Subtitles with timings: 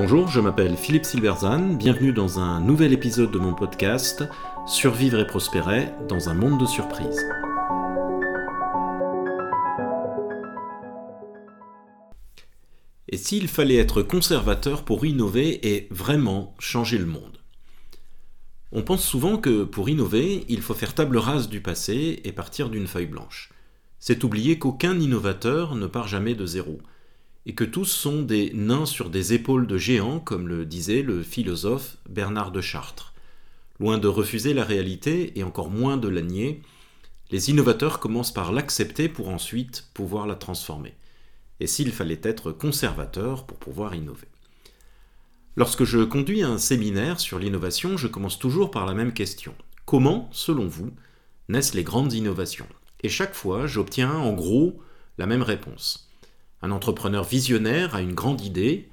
[0.00, 4.22] Bonjour, je m'appelle Philippe Silverzan, bienvenue dans un nouvel épisode de mon podcast
[4.64, 7.26] Survivre et prospérer dans un monde de surprises.
[13.08, 17.38] Et s'il fallait être conservateur pour innover et vraiment changer le monde?
[18.70, 22.68] On pense souvent que pour innover, il faut faire table rase du passé et partir
[22.68, 23.50] d'une feuille blanche.
[23.98, 26.78] C'est oublier qu'aucun innovateur ne part jamais de zéro
[27.48, 31.22] et que tous sont des nains sur des épaules de géants, comme le disait le
[31.22, 33.14] philosophe Bernard de Chartres.
[33.80, 36.60] Loin de refuser la réalité, et encore moins de la nier,
[37.30, 40.94] les innovateurs commencent par l'accepter pour ensuite pouvoir la transformer.
[41.58, 44.28] Et s'il fallait être conservateur pour pouvoir innover.
[45.56, 49.54] Lorsque je conduis un séminaire sur l'innovation, je commence toujours par la même question.
[49.86, 50.90] Comment, selon vous,
[51.48, 52.68] naissent les grandes innovations?
[53.02, 54.82] Et chaque fois, j'obtiens en gros
[55.16, 56.07] la même réponse.
[56.60, 58.88] Un entrepreneur visionnaire a une grande idée,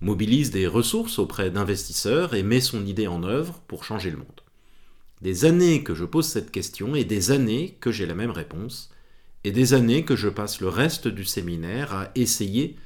[0.00, 4.26] mobilise des ressources auprès d'investisseurs et met son idée en œuvre pour changer le monde.
[5.20, 8.90] Des années que je pose cette question et des années que j'ai la même réponse,
[9.44, 12.76] et des années que je passe le reste du séminaire à essayer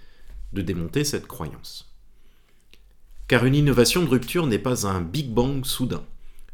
[0.53, 1.93] de démonter cette croyance.
[3.29, 6.05] Car une innovation de rupture n'est pas un Big Bang soudain.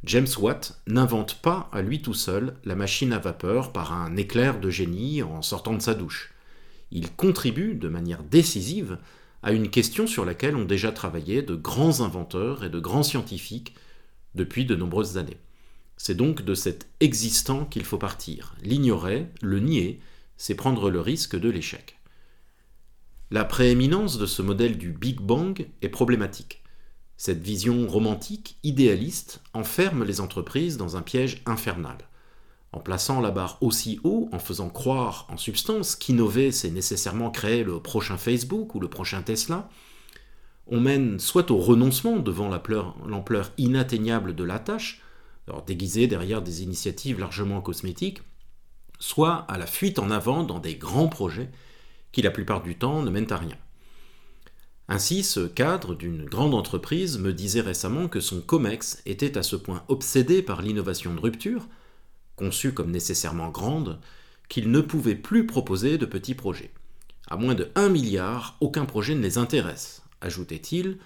[0.04, 4.60] James Watt n'invente pas à lui tout seul la machine à vapeur par un éclair
[4.60, 6.32] de génie en sortant de sa douche
[6.90, 8.98] il contribue de manière décisive
[9.42, 13.74] à une question sur laquelle ont déjà travaillé de grands inventeurs et de grands scientifiques
[14.34, 15.38] depuis de nombreuses années.
[15.96, 18.54] C'est donc de cet existant qu'il faut partir.
[18.62, 20.00] L'ignorer, le nier,
[20.36, 21.98] c'est prendre le risque de l'échec.
[23.30, 26.62] La prééminence de ce modèle du Big Bang est problématique.
[27.16, 31.98] Cette vision romantique, idéaliste, enferme les entreprises dans un piège infernal
[32.72, 37.64] en plaçant la barre aussi haut, en faisant croire en substance qu'innover, c'est nécessairement créer
[37.64, 39.68] le prochain Facebook ou le prochain Tesla,
[40.66, 45.02] on mène soit au renoncement devant l'ampleur inatteignable de la tâche,
[45.48, 48.22] alors déguisée derrière des initiatives largement cosmétiques,
[49.00, 51.50] soit à la fuite en avant dans des grands projets
[52.12, 53.56] qui la plupart du temps ne mènent à rien.
[54.88, 59.56] Ainsi, ce cadre d'une grande entreprise me disait récemment que son COMEX était à ce
[59.56, 61.66] point obsédé par l'innovation de rupture
[62.40, 64.00] conçue comme nécessairement grande,
[64.48, 66.72] qu'ils ne pouvaient plus proposer de petits projets.
[67.28, 70.96] À moins de 1 milliard, aucun projet ne les intéresse, ajoutait-il,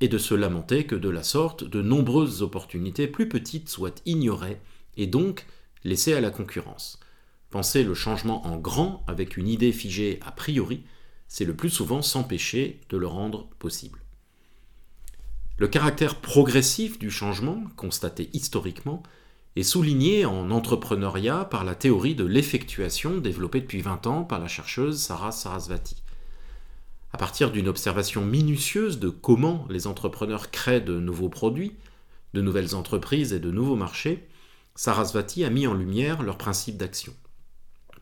[0.00, 4.60] et de se lamenter que de la sorte, de nombreuses opportunités plus petites soient ignorées
[4.96, 5.44] et donc
[5.82, 7.00] laissées à la concurrence.
[7.50, 10.84] Penser le changement en grand avec une idée figée a priori,
[11.26, 13.98] c'est le plus souvent s'empêcher de le rendre possible.
[15.58, 19.02] Le caractère progressif du changement, constaté historiquement,
[19.56, 24.46] est souligné en entrepreneuriat par la théorie de l'effectuation développée depuis 20 ans par la
[24.46, 26.02] chercheuse Sarah Sarasvati.
[27.12, 31.74] À partir d'une observation minutieuse de comment les entrepreneurs créent de nouveaux produits,
[32.34, 34.28] de nouvelles entreprises et de nouveaux marchés,
[34.76, 37.12] Sarasvati a mis en lumière leurs principes d'action.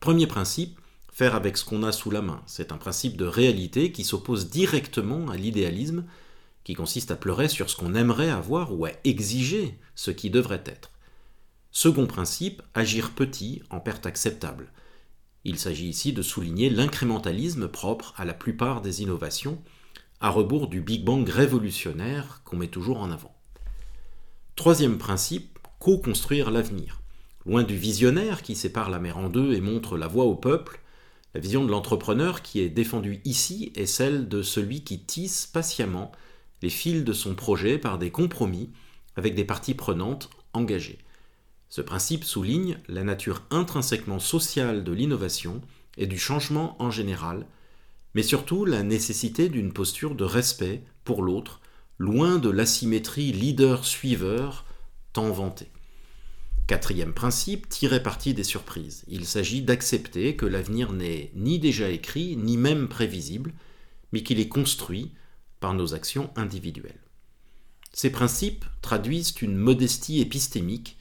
[0.01, 0.79] Premier principe,
[1.11, 2.43] faire avec ce qu'on a sous la main.
[2.47, 6.05] C'est un principe de réalité qui s'oppose directement à l'idéalisme,
[6.63, 10.63] qui consiste à pleurer sur ce qu'on aimerait avoir ou à exiger ce qui devrait
[10.67, 10.91] être.
[11.71, 14.73] Second principe, agir petit en perte acceptable.
[15.45, 19.63] Il s'agit ici de souligner l'incrémentalisme propre à la plupart des innovations,
[20.21, 23.35] à rebours du Big Bang révolutionnaire qu'on met toujours en avant.
[24.57, 27.01] Troisième principe, co-construire l'avenir.
[27.47, 30.81] Loin du visionnaire qui sépare la mer en deux et montre la voie au peuple,
[31.35, 36.11] la vision de l'entrepreneur qui est défendue ici est celle de celui qui tisse patiemment
[36.63, 38.71] les fils de son projet par des compromis
[39.15, 40.99] avec des parties prenantes engagées.
[41.69, 45.61] Ce principe souligne la nature intrinsèquement sociale de l'innovation
[45.97, 47.47] et du changement en général,
[48.15, 51.61] mais surtout la nécessité d'une posture de respect pour l'autre,
[51.99, 54.65] loin de l'asymétrie leader-suiveur
[55.13, 55.71] tant vantée.
[56.67, 59.05] Quatrième principe, tirer parti des surprises.
[59.09, 63.55] Il s'agit d'accepter que l'avenir n'est ni déjà écrit, ni même prévisible,
[64.13, 65.13] mais qu'il est construit
[65.61, 67.01] par nos actions individuelles.
[67.95, 70.98] Ces principes traduisent une modestie épistémique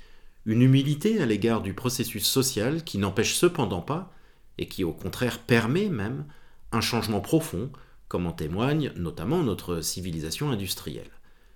[0.47, 4.13] une humilité à l'égard du processus social qui n'empêche cependant pas,
[4.57, 6.25] et qui au contraire permet même,
[6.71, 7.69] un changement profond,
[8.07, 11.11] comme en témoigne notamment notre civilisation industrielle.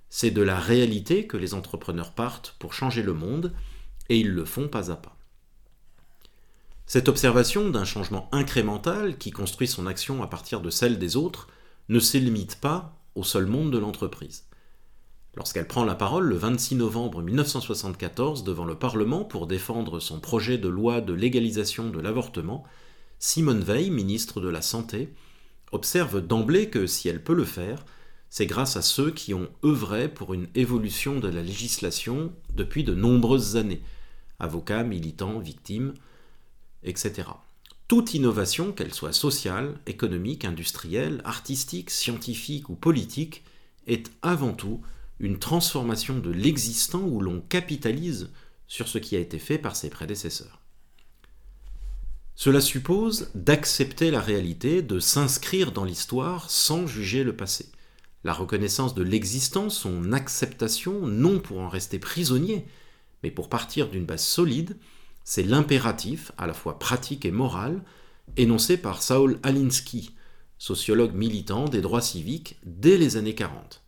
[0.09, 3.53] C'est de la réalité que les entrepreneurs partent pour changer le monde,
[4.09, 5.15] et ils le font pas à pas.
[6.85, 11.47] Cette observation d'un changement incrémental qui construit son action à partir de celle des autres
[11.87, 14.43] ne se limite pas au seul monde de l'entreprise.
[15.35, 20.57] Lorsqu'elle prend la parole le 26 novembre 1974 devant le Parlement pour défendre son projet
[20.57, 22.65] de loi de légalisation de l'avortement,
[23.17, 25.13] Simone Veil, ministre de la Santé,
[25.71, 27.85] observe d'emblée que si elle peut le faire,
[28.29, 32.93] c'est grâce à ceux qui ont œuvré pour une évolution de la législation depuis de
[32.93, 33.81] nombreuses années,
[34.39, 35.93] avocats, militants, victimes,
[36.83, 37.29] etc.
[37.87, 43.43] Toute innovation, qu'elle soit sociale, économique, industrielle, artistique, scientifique ou politique,
[43.87, 44.81] est avant tout
[45.21, 48.31] une transformation de l'existant où l'on capitalise
[48.67, 50.59] sur ce qui a été fait par ses prédécesseurs.
[52.33, 57.67] Cela suppose d'accepter la réalité, de s'inscrire dans l'histoire sans juger le passé.
[58.23, 62.65] La reconnaissance de l'existant, son acceptation, non pour en rester prisonnier,
[63.21, 64.75] mais pour partir d'une base solide,
[65.23, 67.83] c'est l'impératif, à la fois pratique et moral,
[68.37, 70.15] énoncé par Saul Alinsky,
[70.57, 73.80] sociologue militant des droits civiques dès les années 40.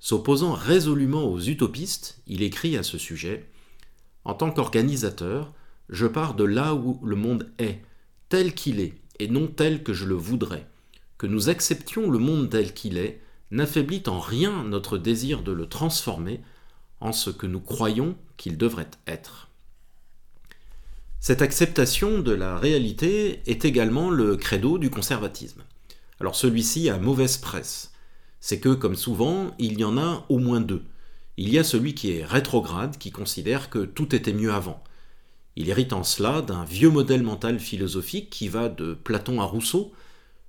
[0.00, 3.48] S'opposant résolument aux utopistes, il écrit à ce sujet
[4.24, 5.52] En tant qu'organisateur,
[5.88, 7.82] je pars de là où le monde est,
[8.28, 10.66] tel qu'il est, et non tel que je le voudrais.
[11.16, 15.66] Que nous acceptions le monde tel qu'il est n'affaiblit en rien notre désir de le
[15.66, 16.40] transformer
[17.00, 19.48] en ce que nous croyons qu'il devrait être.
[21.20, 25.62] Cette acceptation de la réalité est également le credo du conservatisme.
[26.20, 27.92] Alors celui-ci a mauvaise presse.
[28.40, 30.84] C'est que, comme souvent, il y en a au moins deux.
[31.36, 34.82] Il y a celui qui est rétrograde, qui considère que tout était mieux avant.
[35.56, 39.92] Il hérite en cela d'un vieux modèle mental philosophique qui va de Platon à Rousseau,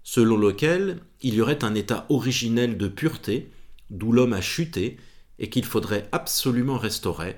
[0.03, 3.51] selon lequel il y aurait un état originel de pureté,
[3.89, 4.97] d'où l'homme a chuté,
[5.39, 7.37] et qu'il faudrait absolument restaurer,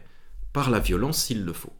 [0.54, 1.74] par la violence s'il le faut.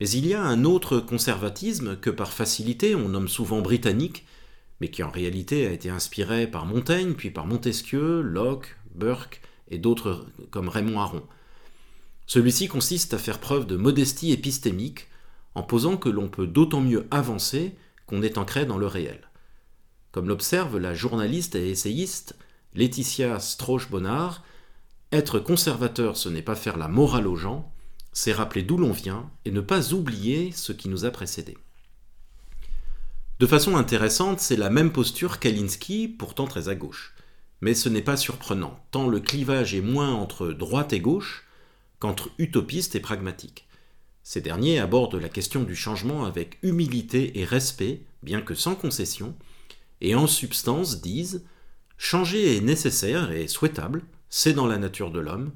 [0.00, 4.26] Mais il y a un autre conservatisme que par facilité on nomme souvent britannique,
[4.80, 9.78] mais qui en réalité a été inspiré par Montaigne, puis par Montesquieu, Locke, Burke et
[9.78, 11.22] d'autres comme Raymond Aron.
[12.26, 15.08] Celui-ci consiste à faire preuve de modestie épistémique
[15.54, 17.74] en posant que l'on peut d'autant mieux avancer
[18.06, 19.30] qu'on est ancré dans le réel.
[20.12, 22.36] Comme l'observe la journaliste et essayiste
[22.74, 24.42] Laetitia Strauch-Bonnard,
[25.12, 27.72] être conservateur ce n'est pas faire la morale aux gens,
[28.12, 31.58] c'est rappeler d'où l'on vient et ne pas oublier ce qui nous a précédés.
[33.38, 37.14] De façon intéressante, c'est la même posture qu'Alinsky, pourtant très à gauche.
[37.60, 41.46] Mais ce n'est pas surprenant, tant le clivage est moins entre droite et gauche
[41.98, 43.68] qu'entre utopiste et pragmatique.
[44.22, 49.34] Ces derniers abordent la question du changement avec humilité et respect, bien que sans concession,
[50.00, 51.44] et en substance disent
[51.98, 55.52] Changer est nécessaire et souhaitable, c'est dans la nature de l'homme,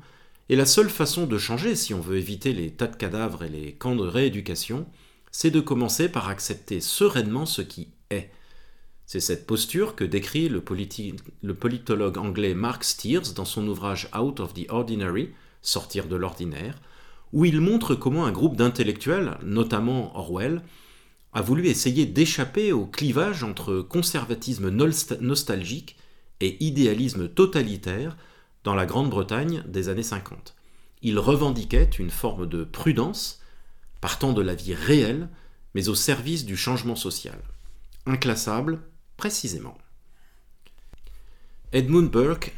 [0.50, 3.48] et la seule façon de changer, si on veut éviter les tas de cadavres et
[3.48, 4.86] les camps de rééducation,
[5.30, 8.30] c'est de commencer par accepter sereinement ce qui est.
[9.06, 14.54] C'est cette posture que décrit le, politologue anglais Mark Steers dans son ouvrage Out of
[14.54, 15.30] the Ordinary,
[15.62, 16.80] Sortir de l'ordinaire,
[17.32, 20.62] où il montre comment un groupe d'intellectuels, notamment Orwell,
[21.32, 25.96] a voulu essayer d'échapper au clivage entre conservatisme nostalgique
[26.40, 28.16] et idéalisme totalitaire
[28.64, 30.54] dans la Grande-Bretagne des années 50.
[31.02, 33.39] Il revendiquait une forme de prudence,
[34.00, 35.28] partant de la vie réelle,
[35.74, 37.38] mais au service du changement social.
[38.06, 38.80] Inclassable,
[39.16, 39.76] précisément.
[41.72, 42.56] Edmund Burke,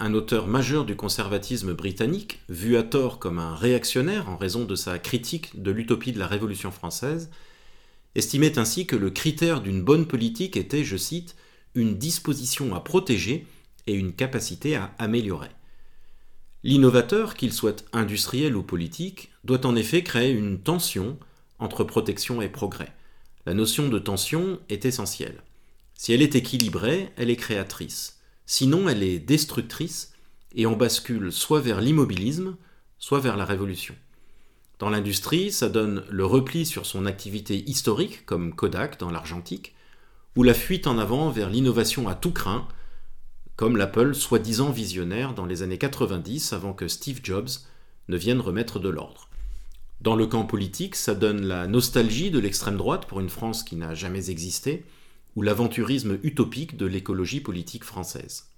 [0.00, 4.74] un auteur majeur du conservatisme britannique, vu à tort comme un réactionnaire en raison de
[4.74, 7.30] sa critique de l'utopie de la Révolution française,
[8.14, 11.36] estimait ainsi que le critère d'une bonne politique était, je cite,
[11.74, 13.46] une disposition à protéger
[13.86, 15.50] et une capacité à améliorer.
[16.64, 21.18] L'innovateur, qu'il soit industriel ou politique, doit en effet créer une tension
[21.58, 22.90] entre protection et progrès.
[23.44, 25.42] La notion de tension est essentielle.
[25.92, 28.18] Si elle est équilibrée, elle est créatrice.
[28.46, 30.14] Sinon, elle est destructrice
[30.54, 32.56] et on bascule soit vers l'immobilisme,
[32.98, 33.94] soit vers la révolution.
[34.78, 39.74] Dans l'industrie, ça donne le repli sur son activité historique, comme Kodak dans l'argentique,
[40.34, 42.66] ou la fuite en avant vers l'innovation à tout craint,
[43.56, 47.48] comme l'Apple soi-disant visionnaire dans les années 90 avant que Steve Jobs
[48.08, 49.28] ne vienne remettre de l'ordre.
[50.00, 53.76] Dans le camp politique, ça donne la nostalgie de l'extrême droite pour une France qui
[53.76, 54.84] n'a jamais existé,
[55.36, 58.48] ou l'aventurisme utopique de l'écologie politique française.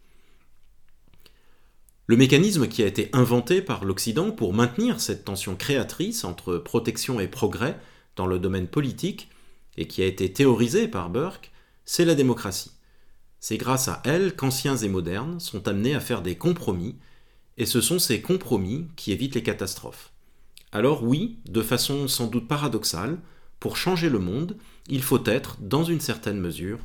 [2.07, 7.21] Le mécanisme qui a été inventé par l'Occident pour maintenir cette tension créatrice entre protection
[7.21, 7.79] et progrès
[8.17, 9.29] dans le domaine politique,
[9.77, 11.51] et qui a été théorisé par Burke,
[11.85, 12.73] c'est la démocratie.
[13.41, 16.97] C'est grâce à elle qu'anciens et modernes sont amenés à faire des compromis,
[17.59, 20.13] et ce sont ces compromis qui évitent les catastrophes.
[20.73, 23.19] Alors oui, de façon sans doute paradoxale,
[23.61, 24.57] pour changer le monde,
[24.89, 26.79] il faut être, dans une certaine mesure,